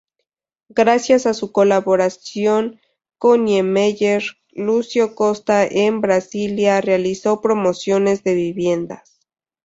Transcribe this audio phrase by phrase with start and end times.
[0.69, 2.81] Gracias a su colaboración
[3.19, 9.19] con Niemeyer, Lucio Costa, en Brasilia, realizó promociones de viviendas.